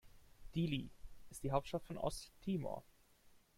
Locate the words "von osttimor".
1.83-2.83